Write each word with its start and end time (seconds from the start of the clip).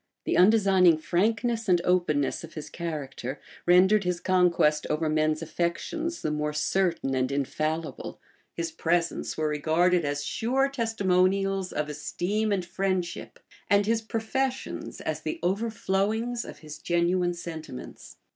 The 0.25 0.35
undesigning 0.35 0.97
frankness 0.97 1.69
and 1.69 1.79
openness 1.83 2.43
of 2.43 2.55
his 2.55 2.71
character 2.71 3.39
rendered 3.67 4.03
his 4.03 4.19
conquest 4.19 4.87
over 4.89 5.07
men's 5.07 5.43
affections 5.43 6.23
the 6.23 6.31
more 6.31 6.53
certain 6.53 7.13
and 7.13 7.31
infallible: 7.31 8.19
his 8.55 8.71
presents 8.71 9.37
were 9.37 9.47
regarded 9.47 10.03
as 10.03 10.23
sure 10.23 10.69
testimonials 10.69 11.71
of 11.71 11.87
esteem 11.87 12.51
and 12.51 12.65
friendship; 12.65 13.37
and 13.69 13.85
his 13.85 14.01
professions 14.01 15.01
as 15.01 15.21
the 15.21 15.37
over 15.43 15.69
flowings 15.69 16.45
of 16.45 16.57
his 16.65 16.79
genuine 16.79 17.35
sentiments. 17.35 18.17